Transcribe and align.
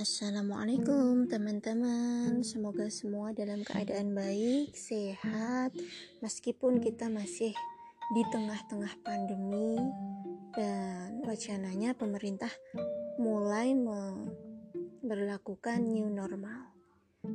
Assalamualaikum 0.00 1.28
teman-teman. 1.28 2.40
Semoga 2.40 2.88
semua 2.88 3.36
dalam 3.36 3.60
keadaan 3.60 4.16
baik, 4.16 4.72
sehat. 4.72 5.76
Meskipun 6.24 6.80
kita 6.80 7.12
masih 7.12 7.52
di 8.16 8.22
tengah-tengah 8.32 8.96
pandemi 9.04 9.76
Dan 10.56 11.20
wacananya 11.20 11.92
pemerintah 11.92 12.48
mulai 13.20 13.76
memperlakukan 13.76 15.84
new 15.84 16.08
normal. 16.08 16.72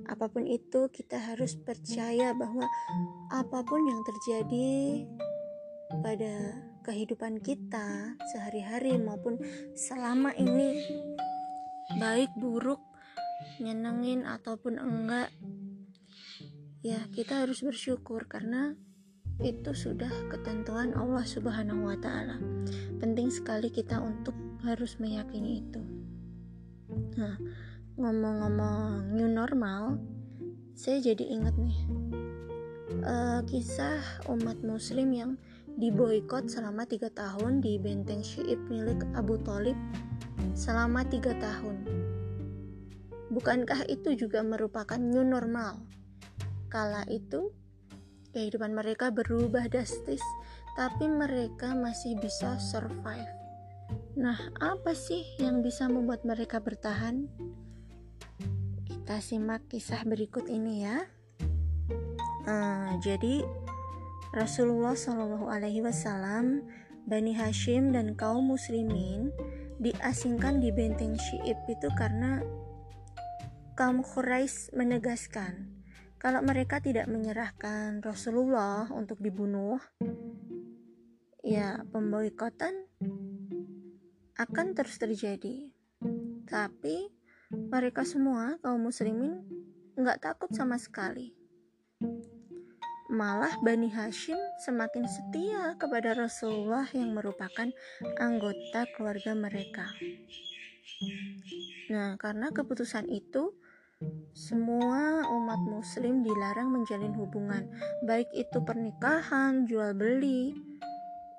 Apa 0.10 0.34
pun 0.34 0.50
itu 0.50 0.90
kita 0.90 1.22
harus 1.22 1.54
percaya 1.54 2.34
bahwa 2.34 2.66
apa 3.30 3.62
pun 3.62 3.86
yang 3.86 4.02
terjadi 4.02 5.06
pada 6.02 6.66
kehidupan 6.82 7.46
kita 7.46 8.18
sehari-hari 8.34 8.98
maupun 8.98 9.38
selama 9.78 10.34
ini 10.34 10.82
baik 11.94 12.34
buruk 12.38 12.82
nyenengin 13.62 14.26
ataupun 14.26 14.82
enggak 14.82 15.30
ya 16.82 17.02
kita 17.14 17.46
harus 17.46 17.62
bersyukur 17.62 18.26
karena 18.26 18.74
itu 19.44 19.76
sudah 19.76 20.10
ketentuan 20.32 20.96
Allah 20.96 21.28
Subhanahu 21.28 21.92
wa 21.92 21.98
taala. 22.00 22.40
Penting 23.04 23.28
sekali 23.28 23.68
kita 23.68 24.00
untuk 24.00 24.32
harus 24.64 24.96
meyakini 24.96 25.60
itu. 25.60 25.82
Nah, 27.20 27.36
ngomong-ngomong 28.00 29.12
new 29.12 29.28
normal, 29.28 30.00
saya 30.72 31.04
jadi 31.04 31.36
ingat 31.36 31.56
nih 31.60 31.80
uh, 33.04 33.42
kisah 33.44 34.00
umat 34.32 34.60
muslim 34.64 35.12
yang 35.12 35.32
diboykot 35.76 36.48
selama 36.48 36.88
tiga 36.88 37.12
tahun 37.12 37.60
di 37.60 37.76
benteng 37.76 38.24
Syiib 38.24 38.60
milik 38.72 39.04
Abu 39.20 39.36
Talib 39.44 39.76
selama 40.56 41.04
tiga 41.08 41.36
tahun. 41.38 41.86
Bukankah 43.34 43.90
itu 43.92 44.16
juga 44.16 44.46
merupakan 44.46 44.96
new 44.96 45.26
normal? 45.26 45.84
Kala 46.72 47.04
itu, 47.12 47.52
kehidupan 48.32 48.72
mereka 48.72 49.12
berubah 49.12 49.68
drastis, 49.68 50.24
tapi 50.80 51.08
mereka 51.08 51.76
masih 51.76 52.16
bisa 52.20 52.56
survive. 52.60 53.28
Nah, 54.16 54.40
apa 54.64 54.96
sih 54.96 55.24
yang 55.40 55.60
bisa 55.60 55.92
membuat 55.92 56.24
mereka 56.24 56.64
bertahan? 56.64 57.28
Kita 58.88 59.20
simak 59.20 59.68
kisah 59.68 60.08
berikut 60.08 60.48
ini 60.48 60.88
ya. 60.88 61.04
Uh, 62.48 62.96
jadi, 63.04 63.44
Rasulullah 64.32 64.96
Shallallahu 64.96 65.52
Alaihi 65.52 65.84
Wasallam, 65.84 66.64
Bani 67.06 67.36
Hashim 67.36 67.92
dan 67.92 68.16
kaum 68.16 68.50
muslimin 68.50 69.30
diasingkan 69.82 70.64
di 70.64 70.72
benteng 70.72 71.20
Syi'ib 71.20 71.60
itu 71.68 71.92
karena 71.94 72.40
kaum 73.76 74.00
Quraisy 74.02 74.72
menegaskan 74.72 75.76
kalau 76.26 76.42
mereka 76.42 76.82
tidak 76.82 77.06
menyerahkan 77.06 78.02
Rasulullah 78.02 78.90
untuk 78.90 79.22
dibunuh, 79.22 79.78
ya 81.46 81.86
pemboikotan 81.94 82.74
akan 84.34 84.74
terus 84.74 84.98
terjadi. 84.98 85.70
Tapi 86.50 87.14
mereka 87.52 88.02
semua 88.08 88.58
kaum 88.64 88.90
muslimin 88.90 89.46
nggak 89.94 90.24
takut 90.24 90.50
sama 90.50 90.82
sekali. 90.82 91.35
Malah 93.16 93.56
Bani 93.64 93.88
Hashim 93.88 94.36
semakin 94.60 95.08
setia 95.08 95.80
kepada 95.80 96.12
Rasulullah 96.12 96.84
yang 96.92 97.16
merupakan 97.16 97.72
anggota 98.20 98.84
keluarga 98.92 99.32
mereka. 99.32 99.88
Nah, 101.88 102.20
karena 102.20 102.52
keputusan 102.52 103.08
itu, 103.08 103.56
semua 104.36 105.24
umat 105.32 105.64
muslim 105.64 106.28
dilarang 106.28 106.68
menjalin 106.76 107.16
hubungan, 107.16 107.72
baik 108.04 108.28
itu 108.36 108.60
pernikahan, 108.60 109.64
jual 109.64 109.96
beli, 109.96 110.52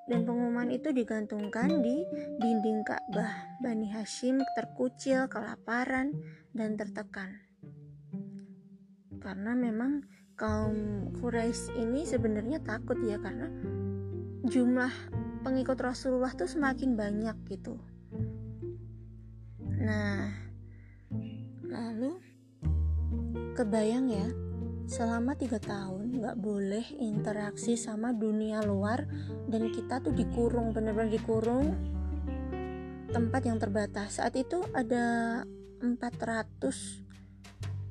dan 0.09 0.25
pengumuman 0.25 0.73
itu 0.73 0.97
digantungkan 0.97 1.85
di 1.85 2.09
dinding 2.41 2.89
Ka'bah. 2.89 3.61
Bani 3.61 3.93
Hashim 3.93 4.41
terkucil, 4.57 5.29
kelaparan, 5.29 6.17
dan 6.57 6.81
tertekan. 6.81 7.37
Karena 9.21 9.53
memang 9.53 10.17
kaum 10.37 11.09
Quraisy 11.17 11.81
ini 11.81 12.05
sebenarnya 12.05 12.61
takut 12.61 13.01
ya 13.01 13.17
karena 13.17 13.49
jumlah 14.45 14.93
pengikut 15.41 15.81
Rasulullah 15.81 16.37
tuh 16.37 16.47
semakin 16.47 16.93
banyak 16.93 17.37
gitu. 17.49 17.81
Nah, 19.81 20.29
lalu 21.65 22.21
kebayang 23.57 24.07
ya, 24.13 24.29
selama 24.85 25.35
tiga 25.41 25.57
tahun 25.57 26.21
nggak 26.21 26.37
boleh 26.37 26.85
interaksi 27.01 27.75
sama 27.81 28.13
dunia 28.13 28.61
luar 28.61 29.09
dan 29.49 29.73
kita 29.73 30.05
tuh 30.05 30.13
dikurung 30.13 30.77
bener-bener 30.77 31.17
dikurung 31.17 31.73
tempat 33.09 33.43
yang 33.49 33.57
terbatas. 33.57 34.21
Saat 34.21 34.37
itu 34.37 34.61
ada 34.77 35.41
400 35.81 37.06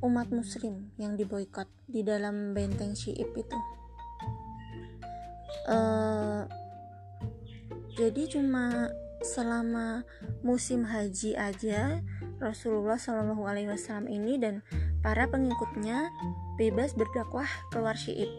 umat 0.05 0.29
muslim 0.29 0.93
yang 1.01 1.17
diboykot 1.17 1.65
di 1.89 2.05
dalam 2.05 2.53
benteng 2.53 2.93
Syi'ib 2.93 3.33
itu 3.33 3.57
uh, 5.69 6.45
jadi 7.97 8.23
cuma 8.29 8.93
selama 9.25 10.05
musim 10.45 10.85
haji 10.85 11.33
aja 11.33 12.05
Rasulullah 12.37 12.99
Shallallahu 12.99 13.47
Alaihi 13.47 13.71
Wasallam 13.71 14.05
ini 14.11 14.37
dan 14.37 14.61
para 15.01 15.25
pengikutnya 15.25 16.13
bebas 16.61 16.93
berdakwah 16.93 17.47
keluar 17.73 17.97
Syi'ib 17.97 18.29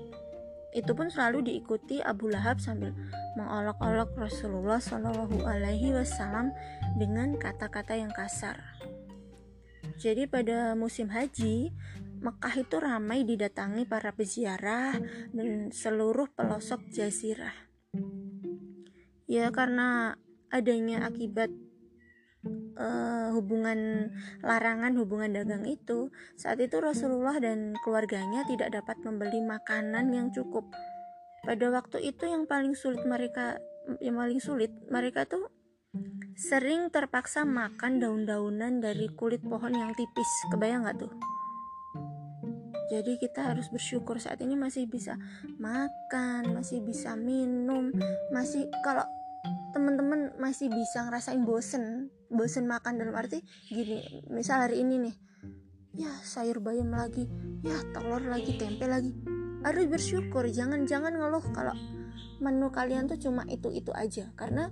itu 0.76 0.92
pun 0.92 1.08
selalu 1.08 1.40
diikuti 1.48 2.04
Abu 2.04 2.28
Lahab 2.28 2.60
sambil 2.60 2.92
mengolok-olok 3.40 4.12
Rasulullah 4.12 4.76
Shallallahu 4.76 5.40
Alaihi 5.48 5.96
Wasallam 5.96 6.52
dengan 7.00 7.40
kata-kata 7.40 7.96
yang 7.96 8.12
kasar. 8.12 8.75
Jadi 9.96 10.28
pada 10.28 10.76
musim 10.76 11.08
haji, 11.08 11.72
Mekah 12.20 12.54
itu 12.60 12.76
ramai 12.80 13.24
didatangi 13.24 13.88
para 13.88 14.12
peziarah 14.12 14.96
dan 15.32 15.72
seluruh 15.72 16.28
pelosok 16.32 16.84
jazirah. 16.92 17.54
Ya 19.26 19.48
karena 19.50 20.14
adanya 20.52 21.08
akibat 21.08 21.50
uh, 22.78 23.32
hubungan 23.34 24.12
larangan 24.44 24.94
hubungan 25.00 25.32
dagang 25.32 25.64
itu, 25.64 26.12
saat 26.36 26.60
itu 26.60 26.76
Rasulullah 26.78 27.36
dan 27.40 27.74
keluarganya 27.82 28.44
tidak 28.46 28.76
dapat 28.76 29.00
membeli 29.02 29.40
makanan 29.42 30.12
yang 30.12 30.28
cukup. 30.30 30.64
Pada 31.44 31.66
waktu 31.72 32.04
itu 32.04 32.26
yang 32.26 32.44
paling 32.44 32.76
sulit 32.76 33.02
mereka 33.06 33.60
yang 34.02 34.18
paling 34.18 34.42
sulit 34.42 34.72
mereka 34.90 35.24
tuh 35.30 35.46
sering 36.36 36.92
terpaksa 36.92 37.48
makan 37.48 37.96
daun-daunan 37.96 38.84
dari 38.84 39.08
kulit 39.16 39.40
pohon 39.40 39.72
yang 39.72 39.96
tipis. 39.96 40.28
Kebayang 40.52 40.84
nggak 40.84 41.00
tuh? 41.00 41.12
Jadi 42.92 43.18
kita 43.18 43.50
harus 43.50 43.66
bersyukur 43.72 44.20
saat 44.20 44.38
ini 44.44 44.54
masih 44.54 44.86
bisa 44.86 45.18
makan, 45.58 46.54
masih 46.54 46.84
bisa 46.84 47.18
minum, 47.18 47.90
masih 48.30 48.70
kalau 48.84 49.02
teman-teman 49.74 50.36
masih 50.38 50.70
bisa 50.70 51.08
ngerasain 51.08 51.42
bosen, 51.42 52.14
bosen 52.30 52.68
makan 52.70 53.00
dalam 53.00 53.16
arti 53.18 53.42
gini, 53.72 54.22
misal 54.30 54.68
hari 54.68 54.86
ini 54.86 55.02
nih, 55.02 55.14
ya 55.98 56.12
sayur 56.22 56.62
bayam 56.62 56.94
lagi, 56.94 57.26
ya 57.66 57.74
telur 57.90 58.22
lagi, 58.22 58.54
tempe 58.54 58.86
lagi, 58.86 59.10
harus 59.66 59.84
bersyukur, 59.90 60.46
jangan 60.54 60.86
jangan 60.86 61.18
ngeluh 61.18 61.42
kalau 61.50 61.74
menu 62.38 62.70
kalian 62.70 63.10
tuh 63.10 63.18
cuma 63.18 63.42
itu 63.50 63.68
itu 63.74 63.90
aja, 63.92 64.30
karena 64.38 64.70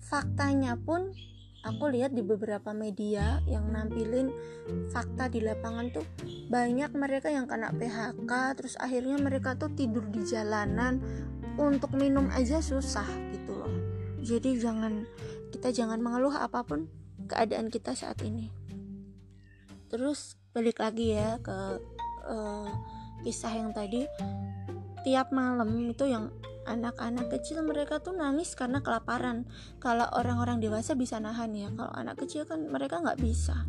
faktanya 0.00 0.74
pun 0.80 1.12
aku 1.60 1.92
lihat 1.92 2.16
di 2.16 2.24
beberapa 2.24 2.72
media 2.72 3.44
yang 3.44 3.68
nampilin 3.68 4.32
fakta 4.88 5.28
di 5.28 5.44
lapangan 5.44 5.92
tuh 5.92 6.06
banyak 6.48 6.90
mereka 6.96 7.28
yang 7.28 7.44
kena 7.44 7.68
PHK 7.76 8.32
terus 8.56 8.74
akhirnya 8.80 9.20
mereka 9.20 9.54
tuh 9.54 9.68
tidur 9.76 10.04
di 10.08 10.24
jalanan 10.24 10.98
untuk 11.60 11.92
minum 11.92 12.32
aja 12.32 12.64
susah 12.64 13.06
gitu 13.36 13.52
loh. 13.52 13.72
Jadi 14.24 14.56
jangan 14.56 15.04
kita 15.52 15.68
jangan 15.74 16.00
mengeluh 16.00 16.32
apa 16.32 16.64
pun 16.64 16.88
keadaan 17.28 17.68
kita 17.68 17.92
saat 17.92 18.16
ini. 18.24 18.48
Terus 19.92 20.40
balik 20.56 20.80
lagi 20.80 21.12
ya 21.12 21.36
ke 21.42 21.58
uh, 22.24 22.68
kisah 23.20 23.52
yang 23.52 23.76
tadi 23.76 24.08
tiap 25.04 25.32
malam 25.34 25.92
itu 25.92 26.08
yang 26.08 26.32
anak-anak 26.70 27.26
kecil 27.34 27.66
mereka 27.66 27.98
tuh 27.98 28.14
nangis 28.14 28.54
karena 28.54 28.78
kelaparan. 28.78 29.50
Kalau 29.82 30.06
orang-orang 30.14 30.62
dewasa 30.62 30.94
bisa 30.94 31.18
nahan 31.18 31.50
ya 31.58 31.68
kalau 31.74 31.90
anak 31.98 32.22
kecil 32.22 32.46
kan 32.46 32.62
mereka 32.70 33.02
nggak 33.02 33.18
bisa. 33.18 33.66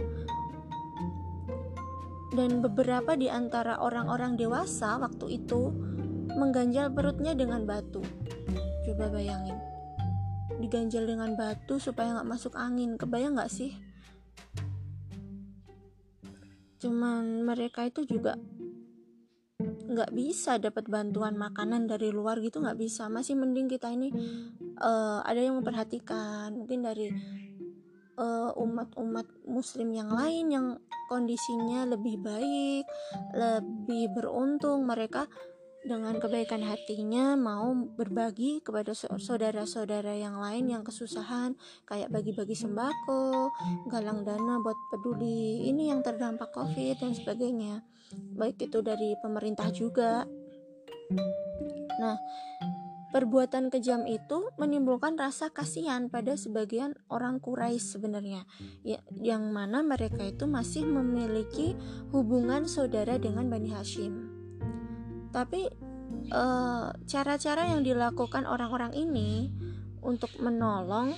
Dan 2.31 2.61
beberapa 2.61 3.17
di 3.17 3.27
antara 3.27 3.81
orang-orang 3.81 4.37
dewasa 4.37 5.01
waktu 5.01 5.41
itu 5.41 5.73
mengganjal 6.31 6.93
perutnya 6.93 7.33
dengan 7.33 7.65
batu. 7.65 7.99
Coba 8.85 9.11
bayangin 9.11 9.57
diganjal 10.61 11.09
dengan 11.09 11.33
batu 11.33 11.81
supaya 11.81 12.13
nggak 12.15 12.29
masuk 12.29 12.53
angin 12.53 12.95
kebayang 12.95 13.33
nggak 13.33 13.49
sih? 13.51 13.73
Cuman 16.77 17.45
mereka 17.45 17.89
itu 17.89 18.05
juga 18.05 18.37
nggak 19.91 20.11
bisa 20.15 20.55
dapat 20.57 20.87
bantuan 20.87 21.35
makanan 21.35 21.85
dari 21.85 22.09
luar 22.09 22.39
gitu 22.39 22.63
nggak 22.63 22.79
bisa. 22.79 23.11
Masih 23.11 23.35
mending 23.35 23.67
kita 23.67 23.91
ini 23.91 24.09
uh, 24.79 25.19
ada 25.21 25.39
yang 25.39 25.59
memperhatikan. 25.59 26.55
Mungkin 26.55 26.79
dari 26.81 27.11
umat 28.21 28.21
eh, 28.21 28.51
umat-umat 28.53 29.27
muslim 29.49 29.95
yang 29.95 30.11
lain 30.13 30.45
yang 30.51 30.67
kondisinya 31.09 31.89
lebih 31.89 32.21
baik 32.21 32.85
lebih 33.33 34.13
beruntung. 34.13 34.85
Mereka 34.85 35.25
dengan 35.81 36.21
kebaikan 36.21 36.61
hatinya 36.61 37.33
mau 37.33 37.73
berbagi 37.73 38.61
kepada 38.61 38.93
saudara-saudara 38.93 40.13
yang 40.13 40.37
lain 40.37 40.69
yang 40.69 40.83
kesusahan 40.85 41.57
kayak 41.89 42.13
bagi-bagi 42.13 42.53
sembako, 42.53 43.49
galang 43.89 44.21
dana 44.21 44.61
buat 44.61 44.77
peduli 44.93 45.65
ini 45.65 45.89
yang 45.89 46.05
terdampak 46.05 46.53
Covid 46.53 47.01
dan 47.01 47.17
sebagainya. 47.17 47.81
Baik 48.37 48.69
itu 48.69 48.85
dari 48.85 49.17
pemerintah 49.25 49.73
juga. 49.73 50.29
Nah, 51.97 52.17
perbuatan 53.09 53.73
kejam 53.73 54.05
itu 54.05 54.53
menimbulkan 54.61 55.17
rasa 55.17 55.49
kasihan 55.49 56.13
pada 56.13 56.37
sebagian 56.37 56.93
orang 57.09 57.41
Quraisy 57.41 57.97
sebenarnya, 57.97 58.45
ya, 58.85 59.01
yang 59.17 59.49
mana 59.49 59.81
mereka 59.81 60.23
itu 60.29 60.45
masih 60.45 60.85
memiliki 60.85 61.73
hubungan 62.13 62.69
saudara 62.69 63.17
dengan 63.17 63.49
Bani 63.49 63.73
Hashim 63.73 64.30
tapi 65.31 65.67
eh, 66.31 66.87
cara-cara 67.07 67.71
yang 67.71 67.81
dilakukan 67.81 68.43
orang-orang 68.45 68.95
ini 68.95 69.51
untuk 70.03 70.31
menolong 70.39 71.15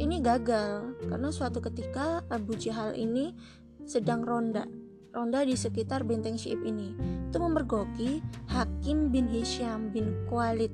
ini 0.00 0.24
gagal. 0.24 0.96
Karena 1.04 1.28
suatu 1.28 1.60
ketika 1.60 2.24
Abu 2.32 2.56
Jahal 2.56 2.96
ini 2.96 3.36
sedang 3.84 4.24
ronda 4.24 4.64
ronda 5.12 5.44
di 5.44 5.52
sekitar 5.52 6.08
benteng 6.08 6.40
Syi'ib 6.40 6.64
ini. 6.64 6.96
Itu 7.28 7.36
memergoki 7.36 8.24
Hakim 8.48 9.12
bin 9.12 9.28
Hisham 9.28 9.92
bin 9.92 10.16
Khalid 10.32 10.72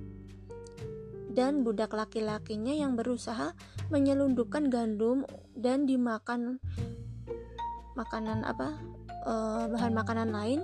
dan 1.35 1.63
budak 1.63 1.95
laki-lakinya 1.95 2.75
yang 2.75 2.95
berusaha 2.95 3.55
menyelundupkan 3.91 4.71
gandum 4.71 5.23
dan 5.55 5.87
dimakan 5.87 6.59
makanan 7.95 8.47
apa 8.47 8.79
uh, 9.27 9.67
bahan 9.71 9.95
makanan 9.95 10.31
lain 10.31 10.63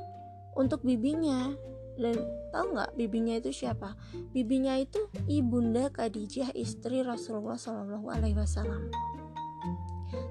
untuk 0.55 0.83
bibinya 0.83 1.53
dan 1.95 2.19
tahu 2.51 2.75
nggak 2.75 2.93
bibinya 2.99 3.39
itu 3.39 3.55
siapa? 3.55 3.95
Bibinya 4.35 4.75
itu 4.79 5.07
ibunda 5.31 5.91
Khadijah 5.95 6.55
istri 6.59 7.07
Rasulullah 7.07 7.59
Shallallahu 7.59 8.11
Alaihi 8.11 8.39
Wasallam. 8.39 8.91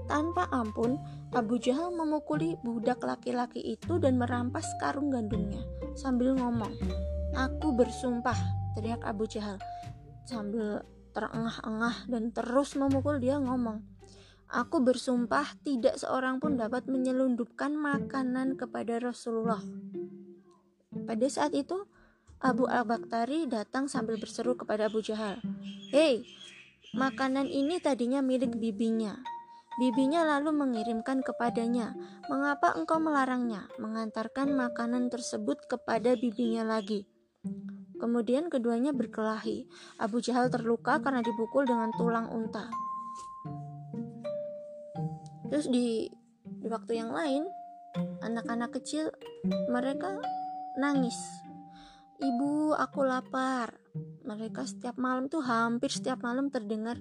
Tanpa 0.07 0.47
ampun, 0.51 0.99
Abu 1.31 1.59
Jahal 1.59 1.95
memukuli 1.95 2.59
budak 2.61 3.03
laki-laki 3.03 3.59
itu 3.63 3.97
dan 3.99 4.19
merampas 4.19 4.67
karung 4.79 5.11
gandumnya 5.11 5.63
sambil 5.95 6.35
ngomong, 6.35 6.71
"Aku 7.35 7.71
bersumpah," 7.75 8.35
teriak 8.75 9.01
Abu 9.03 9.27
Jahal 9.27 9.59
sambil 10.23 10.83
terengah-engah 11.13 12.09
dan 12.09 12.31
terus 12.33 12.75
memukul 12.75 13.19
dia 13.19 13.37
ngomong, 13.39 13.83
"Aku 14.53 14.85
bersumpah 14.85 15.57
tidak 15.65 15.97
seorang 15.97 16.37
pun 16.37 16.61
dapat 16.61 16.85
menyelundupkan 16.85 17.73
makanan 17.73 18.53
kepada 18.53 19.01
Rasulullah." 19.01 19.65
Pada 20.93 21.25
saat 21.25 21.57
itu, 21.57 21.89
Abu 22.37 22.69
Al-Bakhtari 22.69 23.49
datang 23.49 23.89
sambil 23.89 24.21
berseru 24.21 24.53
kepada 24.53 24.91
Abu 24.91 25.01
Jahal, 25.01 25.41
Hei, 25.89 26.21
makanan 26.93 27.49
ini 27.49 27.81
tadinya 27.81 28.21
milik 28.21 28.59
bibinya. 28.61 29.17
Bibinya 29.81 30.21
lalu 30.21 30.53
mengirimkan 30.53 31.25
kepadanya, 31.25 31.97
mengapa 32.29 32.77
engkau 32.77 33.01
melarangnya 33.01 33.65
mengantarkan 33.81 34.53
makanan 34.53 35.09
tersebut 35.09 35.65
kepada 35.65 36.13
bibinya 36.13 36.61
lagi? 36.61 37.09
Kemudian 37.97 38.51
keduanya 38.51 38.93
berkelahi. 38.93 39.65
Abu 39.97 40.21
Jahal 40.21 40.51
terluka 40.53 40.99
karena 41.01 41.23
dipukul 41.23 41.63
dengan 41.65 41.89
tulang 41.95 42.29
unta. 42.29 42.69
Terus 45.53 45.69
di, 45.69 46.09
di 46.41 46.65
waktu 46.65 46.97
yang 46.97 47.13
lain, 47.13 47.45
anak-anak 48.25 48.73
kecil 48.73 49.13
mereka 49.69 50.17
nangis. 50.81 51.13
Ibu, 52.17 52.73
aku 52.73 53.05
lapar. 53.05 53.69
Mereka 54.25 54.65
setiap 54.65 54.97
malam 54.97 55.29
tuh 55.29 55.45
hampir 55.45 55.93
setiap 55.93 56.25
malam 56.25 56.49
terdengar 56.49 56.97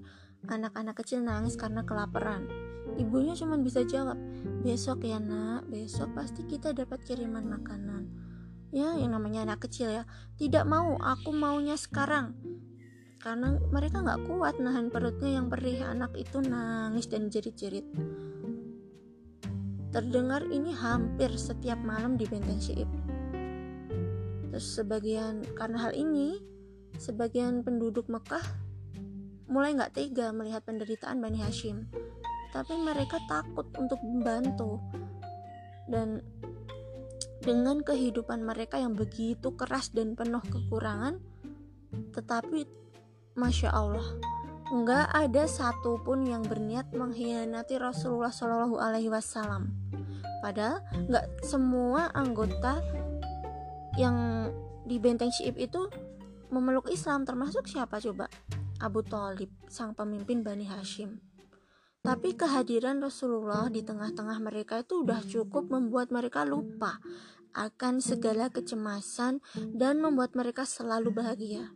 anak-anak 0.53 1.01
kecil 1.01 1.25
nangis 1.25 1.57
karena 1.57 1.81
kelaparan. 1.81 2.45
Ibunya 3.01 3.33
cuma 3.33 3.57
bisa 3.57 3.89
jawab, 3.89 4.21
besok 4.61 5.09
ya 5.09 5.17
nak, 5.17 5.65
besok 5.73 6.13
pasti 6.13 6.45
kita 6.45 6.77
dapat 6.77 7.01
kiriman 7.09 7.49
makanan. 7.49 8.05
Ya, 8.69 9.01
yang 9.01 9.17
namanya 9.17 9.49
anak 9.49 9.65
kecil 9.65 9.89
ya, 9.89 10.05
tidak 10.37 10.69
mau, 10.69 11.01
aku 11.01 11.33
maunya 11.33 11.81
sekarang. 11.81 12.37
Karena 13.17 13.57
mereka 13.73 14.05
nggak 14.05 14.29
kuat 14.29 14.61
nahan 14.61 14.93
perutnya 14.93 15.41
yang 15.41 15.49
perih, 15.49 15.89
anak 15.89 16.13
itu 16.21 16.45
nangis 16.45 17.09
dan 17.09 17.33
jerit-jerit. 17.33 17.89
Terdengar 19.93 20.49
ini 20.49 20.73
hampir 20.73 21.37
setiap 21.37 21.77
malam 21.85 22.17
di 22.17 22.25
benteng 22.25 22.57
Syiib. 22.57 22.89
Terus 24.49 24.81
sebagian 24.81 25.45
karena 25.53 25.85
hal 25.85 25.93
ini, 25.93 26.41
sebagian 26.97 27.61
penduduk 27.61 28.09
Mekah 28.09 28.41
mulai 29.53 29.77
nggak 29.77 29.93
tega 29.93 30.33
melihat 30.33 30.65
penderitaan 30.65 31.21
Bani 31.21 31.45
Hashim. 31.45 31.93
Tapi 32.57 32.73
mereka 32.81 33.21
takut 33.29 33.69
untuk 33.77 34.01
membantu. 34.01 34.81
Dan 35.85 36.25
dengan 37.45 37.85
kehidupan 37.85 38.41
mereka 38.41 38.81
yang 38.81 38.97
begitu 38.97 39.53
keras 39.53 39.93
dan 39.93 40.17
penuh 40.17 40.41
kekurangan, 40.41 41.21
tetapi 42.17 42.65
Masya 43.37 43.77
Allah, 43.77 44.09
nggak 44.73 45.13
ada 45.13 45.45
satupun 45.45 46.25
yang 46.25 46.41
berniat 46.41 46.97
mengkhianati 46.97 47.77
Rasulullah 47.77 48.33
Shallallahu 48.33 48.81
Alaihi 48.81 49.13
Wasallam. 49.13 49.69
Padahal 50.41 50.81
nggak 51.13 51.45
semua 51.45 52.09
anggota 52.17 52.81
yang 54.01 54.49
di 54.89 54.97
benteng 54.97 55.29
Syi'ib 55.29 55.61
itu 55.61 55.93
memeluk 56.49 56.89
Islam 56.89 57.29
termasuk 57.29 57.69
siapa 57.69 58.01
coba? 58.01 58.33
Abu 58.81 59.05
Talib, 59.05 59.53
sang 59.69 59.93
pemimpin 59.93 60.41
Bani 60.41 60.65
Hashim. 60.65 61.21
Tapi 62.03 62.35
kehadiran 62.35 62.99
Rasulullah 62.99 63.71
di 63.71 63.85
tengah-tengah 63.85 64.41
mereka 64.43 64.83
itu 64.83 65.07
udah 65.07 65.23
cukup 65.23 65.71
membuat 65.71 66.11
mereka 66.11 66.43
lupa 66.43 66.99
akan 67.53 68.01
segala 68.01 68.49
kecemasan 68.49 69.45
dan 69.77 70.01
membuat 70.01 70.33
mereka 70.33 70.65
selalu 70.65 71.13
bahagia. 71.13 71.71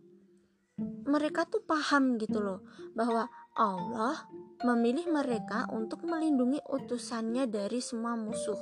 Mereka 1.07 1.49
tuh 1.49 1.65
paham 1.65 2.21
gitu 2.21 2.45
loh 2.45 2.61
bahwa 2.93 3.33
Allah 3.57 4.29
memilih 4.61 5.09
mereka 5.09 5.65
untuk 5.73 6.05
melindungi 6.05 6.61
utusannya 6.69 7.49
dari 7.49 7.81
semua 7.81 8.13
musuh. 8.13 8.61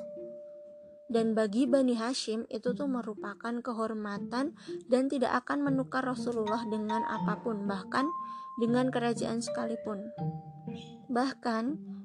Dan 1.10 1.34
bagi 1.34 1.66
Bani 1.66 1.98
Hashim 1.98 2.46
itu 2.48 2.72
tuh 2.72 2.86
merupakan 2.88 3.60
kehormatan 3.60 4.54
dan 4.88 5.02
tidak 5.10 5.44
akan 5.44 5.66
menukar 5.66 6.06
Rasulullah 6.06 6.64
dengan 6.64 7.02
apa 7.04 7.42
pun, 7.42 7.66
bahkan 7.68 8.08
dengan 8.62 8.88
kerajaan 8.88 9.42
sekalipun. 9.42 10.14
Bahkan 11.10 11.64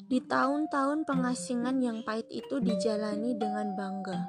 di 0.10 0.20
tahun-tahun 0.25 1.06
pengasingan 1.06 1.80
yang 1.86 2.01
pahit 2.01 2.25
itu 2.34 2.58
dijalani 2.58 3.38
dengan 3.38 3.78
bangga. 3.78 4.20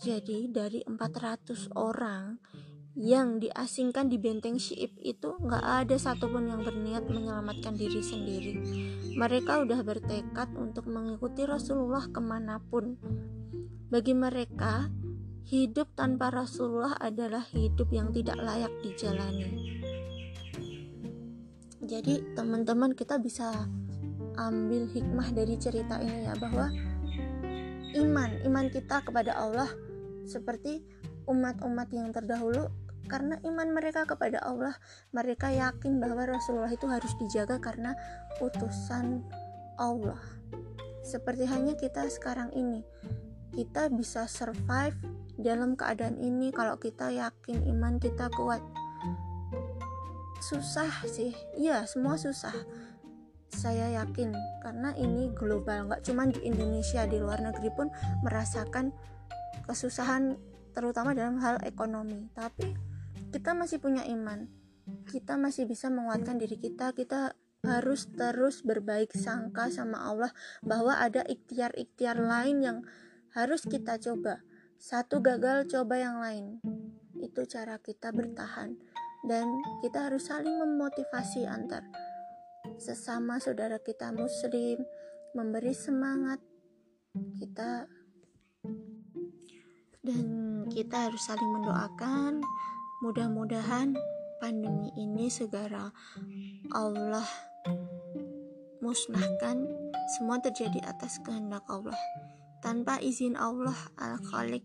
Jadi 0.00 0.48
dari 0.48 0.80
400 0.80 1.76
orang 1.76 2.40
yang 2.98 3.38
diasingkan 3.38 4.10
di 4.10 4.18
benteng 4.18 4.58
Syi'ib 4.58 4.98
itu 4.98 5.38
nggak 5.38 5.86
ada 5.86 5.94
satupun 5.94 6.50
yang 6.50 6.66
berniat 6.66 7.06
menyelamatkan 7.06 7.78
diri 7.78 8.02
sendiri. 8.02 8.54
Mereka 9.14 9.62
udah 9.62 9.80
bertekad 9.86 10.58
untuk 10.58 10.90
mengikuti 10.90 11.46
Rasulullah 11.46 12.10
ke 12.10 12.18
mana 12.18 12.58
pun. 12.58 12.98
Bagi 13.90 14.14
mereka, 14.14 14.90
hidup 15.46 15.94
tanpa 15.94 16.30
Rasulullah 16.34 16.98
adalah 16.98 17.46
hidup 17.54 17.90
yang 17.94 18.10
tidak 18.10 18.38
layak 18.38 18.70
dijalani. 18.82 19.78
Jadi 21.82 22.22
teman-teman 22.38 22.94
kita 22.94 23.18
bisa 23.18 23.66
ambil 24.38 24.86
hikmah 24.86 25.34
dari 25.34 25.58
cerita 25.58 25.98
ini 25.98 26.26
ya 26.26 26.38
bahwa 26.38 26.70
iman, 27.98 28.30
iman 28.46 28.66
kita 28.70 29.02
kepada 29.02 29.34
Allah 29.34 29.66
seperti 30.22 30.86
umat-umat 31.30 31.88
yang 31.94 32.10
terdahulu 32.10 32.66
karena 33.06 33.38
iman 33.42 33.74
mereka 33.74 34.06
kepada 34.06 34.38
Allah 34.42 34.74
mereka 35.10 35.50
yakin 35.50 35.98
bahwa 35.98 36.26
Rasulullah 36.26 36.70
itu 36.70 36.86
harus 36.86 37.10
dijaga 37.18 37.58
karena 37.58 37.94
utusan 38.42 39.22
Allah. 39.78 40.20
Seperti 41.00 41.48
hanya 41.48 41.74
kita 41.78 42.06
sekarang 42.10 42.52
ini 42.54 42.84
kita 43.50 43.90
bisa 43.90 44.30
survive 44.30 44.94
dalam 45.40 45.74
keadaan 45.74 46.20
ini 46.20 46.54
kalau 46.54 46.78
kita 46.78 47.10
yakin 47.10 47.66
iman 47.66 47.98
kita 47.98 48.30
kuat. 48.34 48.62
Susah 50.44 50.90
sih 51.08 51.34
iya 51.58 51.86
semua 51.86 52.14
susah 52.20 52.54
saya 53.50 53.90
yakin 54.02 54.30
karena 54.62 54.94
ini 54.94 55.34
global 55.34 55.90
nggak 55.90 56.06
cuma 56.06 56.30
di 56.30 56.38
Indonesia 56.46 57.04
di 57.04 57.18
luar 57.18 57.42
negeri 57.42 57.68
pun 57.74 57.90
merasakan 58.22 58.94
kesusahan 59.66 60.38
terutama 60.72 61.14
dalam 61.14 61.38
hal 61.42 61.60
ekonomi. 61.66 62.30
Tapi 62.34 62.74
kita 63.30 63.54
masih 63.54 63.78
punya 63.78 64.06
iman. 64.08 64.48
Kita 65.06 65.38
masih 65.38 65.70
bisa 65.70 65.90
menguatkan 65.92 66.38
diri 66.38 66.58
kita. 66.58 66.90
Kita 66.94 67.34
harus 67.60 68.08
terus 68.16 68.64
berbaik 68.64 69.12
sangka 69.12 69.68
sama 69.68 70.08
Allah 70.08 70.32
bahwa 70.64 70.96
ada 70.96 71.20
ikhtiar-ikhtiar 71.28 72.16
lain 72.16 72.56
yang 72.64 72.78
harus 73.36 73.66
kita 73.68 74.00
coba. 74.00 74.42
Satu 74.80 75.20
gagal 75.20 75.68
coba 75.68 76.00
yang 76.00 76.18
lain. 76.18 76.58
Itu 77.20 77.44
cara 77.44 77.76
kita 77.78 78.10
bertahan. 78.10 78.74
Dan 79.20 79.44
kita 79.84 80.08
harus 80.08 80.32
saling 80.32 80.56
memotivasi 80.56 81.44
antar 81.44 81.84
sesama 82.80 83.36
saudara 83.36 83.76
kita 83.76 84.08
muslim 84.08 84.80
memberi 85.36 85.76
semangat 85.76 86.40
kita. 87.36 87.84
Dan 90.00 90.59
kita 90.70 91.10
harus 91.10 91.26
saling 91.26 91.50
mendoakan. 91.50 92.40
Mudah-mudahan 93.02 93.98
pandemi 94.38 94.94
ini 94.94 95.26
segera 95.26 95.90
Allah 96.70 97.26
musnahkan 98.80 99.66
semua 100.16 100.38
terjadi 100.38 100.80
atas 100.86 101.18
kehendak 101.20 101.66
Allah. 101.66 101.98
Tanpa 102.62 103.02
izin 103.02 103.34
Allah 103.34 103.76
al-Khaliq 103.98 104.64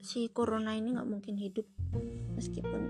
si 0.00 0.32
corona 0.32 0.72
ini 0.72 0.96
nggak 0.96 1.10
mungkin 1.10 1.36
hidup. 1.36 1.68
Meskipun 2.34 2.82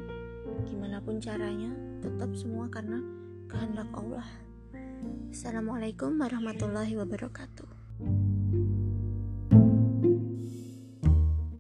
gimana 0.71 1.03
pun 1.03 1.19
caranya 1.19 1.75
tetap 1.99 2.31
semua 2.39 2.71
karena 2.71 3.03
kehendak 3.51 3.91
Allah. 3.97 4.27
Assalamualaikum 5.33 6.15
warahmatullahi 6.19 6.95
wabarakatuh 6.99 7.78